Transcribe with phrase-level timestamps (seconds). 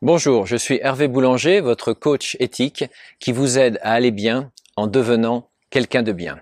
[0.00, 2.84] Bonjour, je suis Hervé Boulanger, votre coach éthique
[3.18, 6.38] qui vous aide à aller bien en devenant quelqu'un de bien.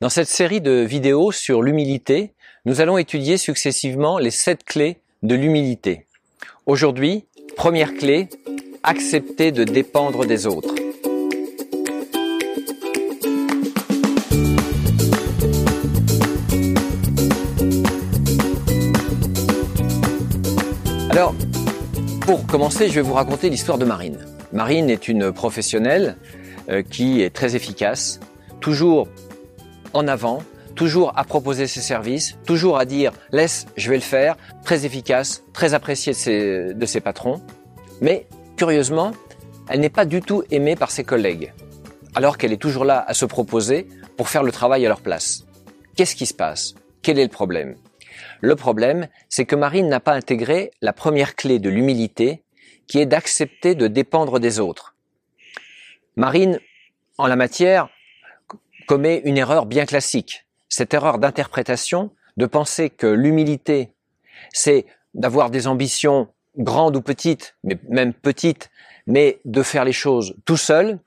[0.00, 2.32] Dans cette série de vidéos sur l'humilité,
[2.64, 6.06] nous allons étudier successivement les sept clés de l'humilité.
[6.64, 8.30] Aujourd'hui, première clé,
[8.82, 10.74] accepter de dépendre des autres.
[21.10, 21.34] Alors,
[22.30, 24.24] pour commencer, je vais vous raconter l'histoire de Marine.
[24.52, 26.16] Marine est une professionnelle
[26.68, 28.20] euh, qui est très efficace,
[28.60, 29.08] toujours
[29.94, 30.40] en avant,
[30.76, 35.42] toujours à proposer ses services, toujours à dire laisse, je vais le faire, très efficace,
[35.52, 37.40] très appréciée de ses, de ses patrons.
[38.00, 39.10] Mais curieusement,
[39.68, 41.52] elle n'est pas du tout aimée par ses collègues,
[42.14, 45.46] alors qu'elle est toujours là à se proposer pour faire le travail à leur place.
[45.96, 46.76] Qu'est-ce qui se passe?
[47.02, 47.74] Quel est le problème?
[48.40, 52.42] Le problème, c'est que Marine n'a pas intégré la première clé de l'humilité,
[52.86, 54.96] qui est d'accepter de dépendre des autres.
[56.16, 56.58] Marine,
[57.18, 57.88] en la matière,
[58.86, 60.46] commet une erreur bien classique.
[60.68, 63.92] Cette erreur d'interprétation, de penser que l'humilité,
[64.52, 68.70] c'est d'avoir des ambitions grandes ou petites, mais même petites,
[69.06, 70.98] mais de faire les choses tout seul,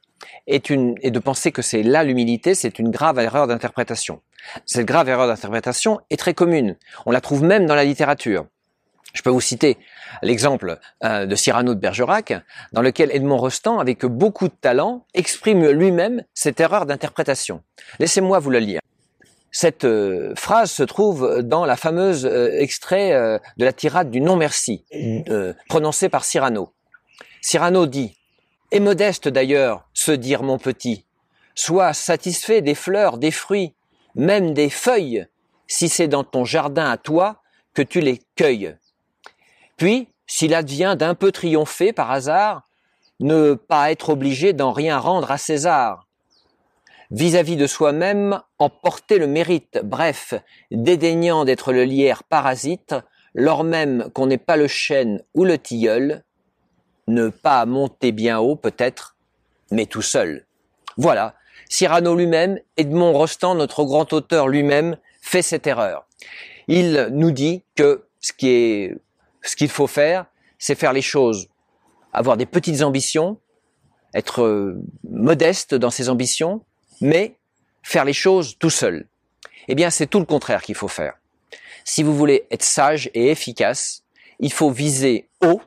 [0.47, 4.21] est une, et de penser que c'est là l'humilité, c'est une grave erreur d'interprétation.
[4.65, 6.77] Cette grave erreur d'interprétation est très commune.
[7.05, 8.45] On la trouve même dans la littérature.
[9.13, 9.77] Je peux vous citer
[10.21, 12.33] l'exemple euh, de Cyrano de Bergerac,
[12.71, 17.61] dans lequel Edmond Rostand, avec beaucoup de talent, exprime lui-même cette erreur d'interprétation.
[17.99, 18.81] Laissez-moi vous le lire.
[19.51, 23.11] Cette euh, phrase se trouve dans la fameuse euh, extrait
[23.57, 24.83] de la tirade du non-merci,
[25.69, 26.73] prononcée par Cyrano.
[27.41, 28.17] Cyrano dit
[28.73, 31.05] et modeste d'ailleurs, se dire mon petit.
[31.53, 33.75] Sois satisfait des fleurs, des fruits,
[34.15, 35.27] même des feuilles,
[35.67, 37.43] si c'est dans ton jardin à toi
[37.75, 38.75] que tu les cueilles.
[39.77, 42.67] Puis, s'il advient d'un peu triompher par hasard,
[43.19, 46.07] ne pas être obligé d'en rien rendre à César.
[47.11, 50.33] Vis-à-vis de soi-même, emporter le mérite, bref,
[50.71, 52.95] dédaignant d'être le lierre parasite,
[53.35, 56.23] lors même qu'on n'est pas le chêne ou le tilleul,
[57.07, 59.15] ne pas monter bien haut peut-être,
[59.71, 60.45] mais tout seul.
[60.97, 61.35] Voilà,
[61.69, 66.05] Cyrano lui-même, Edmond Rostand, notre grand auteur lui-même, fait cette erreur.
[66.67, 68.97] Il nous dit que ce qui est,
[69.41, 70.25] ce qu'il faut faire,
[70.59, 71.49] c'est faire les choses,
[72.13, 73.39] avoir des petites ambitions,
[74.13, 76.63] être euh, modeste dans ses ambitions,
[77.01, 77.37] mais
[77.81, 79.07] faire les choses tout seul.
[79.67, 81.15] Eh bien, c'est tout le contraire qu'il faut faire.
[81.83, 84.03] Si vous voulez être sage et efficace,
[84.39, 85.61] il faut viser haut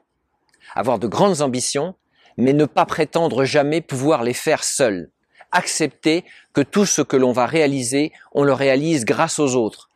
[0.76, 1.94] avoir de grandes ambitions,
[2.36, 5.10] mais ne pas prétendre jamais pouvoir les faire seul.
[5.52, 9.88] Accepter que tout ce que l'on va réaliser, on le réalise grâce aux autres.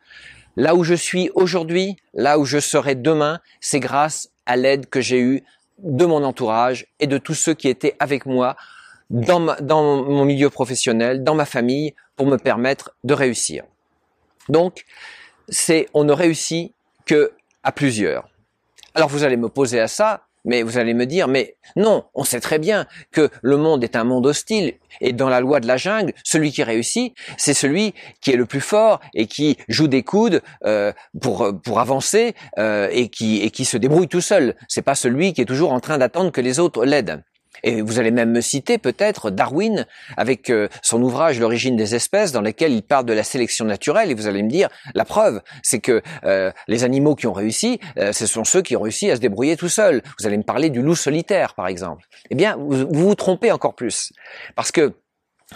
[0.57, 5.01] Là où je suis aujourd'hui, là où je serai demain, c'est grâce à l'aide que
[5.01, 5.43] j'ai eue
[5.79, 8.55] de mon entourage et de tous ceux qui étaient avec moi
[9.09, 13.63] dans, dans mon milieu professionnel, dans ma famille, pour me permettre de réussir.
[14.49, 14.85] Donc,
[15.47, 16.73] c'est on ne réussit
[17.05, 17.33] que
[17.63, 18.27] à plusieurs.
[18.93, 22.23] Alors vous allez me poser à ça, mais vous allez me dire, mais non, on
[22.23, 25.67] sait très bien que le monde est un monde hostile et dans la loi de
[25.67, 29.87] la jungle, celui qui réussit, c'est celui qui est le plus fort et qui joue
[29.87, 30.91] des coudes euh,
[31.21, 34.55] pour pour avancer euh, et qui et qui se débrouille tout seul.
[34.67, 37.23] C'est pas celui qui est toujours en train d'attendre que les autres l'aident.
[37.63, 39.85] Et vous allez même me citer peut-être Darwin
[40.17, 44.11] avec euh, son ouvrage L'origine des espèces dans lequel il parle de la sélection naturelle
[44.11, 47.79] et vous allez me dire la preuve c'est que euh, les animaux qui ont réussi
[47.97, 50.01] euh, ce sont ceux qui ont réussi à se débrouiller tout seuls.
[50.19, 52.05] Vous allez me parler du loup solitaire par exemple.
[52.29, 54.11] Eh bien vous vous, trompez encore plus
[54.55, 54.93] parce que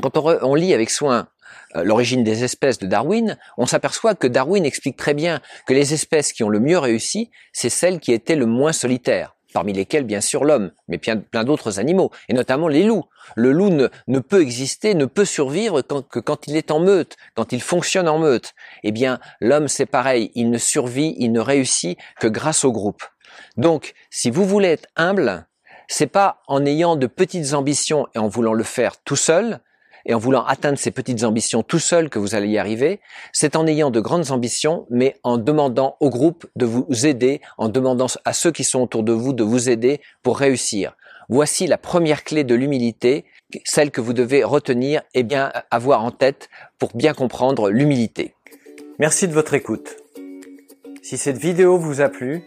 [0.02, 1.28] quand on, on lit avec soin
[1.76, 6.32] l'origine des espèces de Darwin, on s'aperçoit que Darwin explique très bien que les espèces
[6.32, 10.20] qui ont le mieux réussi, c'est celles qui étaient le moins solitaires parmi lesquels bien
[10.20, 13.06] sûr l'homme, mais plein, d'autres animaux, et notamment les loups.
[13.38, 17.54] Le loup ne, peut exister, ne peut survivre que quand il est en meute, quand
[17.54, 18.54] il fonctionne en meute.
[18.84, 23.02] Eh bien, l'homme c'est pareil, il ne survit, il ne réussit que grâce au groupe.
[23.56, 25.48] Donc, si vous voulez être humble,
[25.88, 29.62] c'est pas en ayant de petites ambitions et en voulant le faire tout seul,
[30.06, 33.00] et en voulant atteindre ces petites ambitions tout seul que vous allez y arriver,
[33.32, 37.70] c'est en ayant de grandes ambitions, mais en demandant au groupe de vous aider, en
[37.70, 40.96] demandant à ceux qui sont autour de vous de vous aider pour réussir.
[41.28, 43.26] Voici la première clé de l'humilité,
[43.64, 48.36] celle que vous devez retenir et bien avoir en tête pour bien comprendre l'humilité.
[49.00, 49.98] Merci de votre écoute.
[51.02, 52.44] Si cette vidéo vous a plu,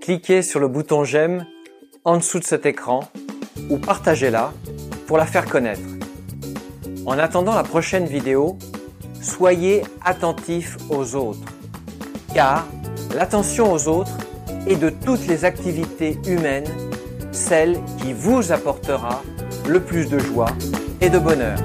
[0.00, 1.46] cliquez sur le bouton j'aime
[2.04, 3.00] en dessous de cet écran
[3.70, 4.52] ou partagez-la
[5.06, 5.91] pour la faire connaître.
[7.04, 8.56] En attendant la prochaine vidéo,
[9.20, 11.40] soyez attentifs aux autres,
[12.32, 12.66] car
[13.14, 14.16] l'attention aux autres
[14.68, 16.68] est de toutes les activités humaines
[17.32, 19.22] celle qui vous apportera
[19.66, 20.50] le plus de joie
[21.00, 21.58] et de bonheur.